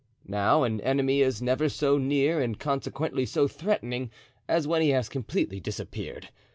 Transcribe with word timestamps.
Now 0.27 0.63
an 0.63 0.81
enemy 0.81 1.21
is 1.21 1.43
never 1.43 1.69
so 1.69 1.99
near 1.99 2.41
and 2.41 2.57
consequently 2.59 3.23
so 3.23 3.47
threatening, 3.47 4.09
as 4.49 4.67
when 4.67 4.81
he 4.81 4.89
has 4.89 5.07
completely 5.07 5.59
disappeared. 5.59 6.29